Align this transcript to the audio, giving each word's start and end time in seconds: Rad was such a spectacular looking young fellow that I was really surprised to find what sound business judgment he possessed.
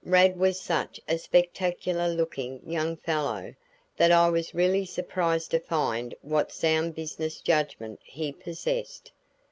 Rad 0.03 0.35
was 0.39 0.59
such 0.59 0.99
a 1.07 1.19
spectacular 1.19 2.09
looking 2.09 2.59
young 2.67 2.97
fellow 2.97 3.53
that 3.97 4.11
I 4.11 4.31
was 4.31 4.55
really 4.55 4.83
surprised 4.83 5.51
to 5.51 5.59
find 5.59 6.15
what 6.23 6.51
sound 6.51 6.95
business 6.95 7.39
judgment 7.39 7.99
he 8.03 8.31
possessed. 8.31 9.11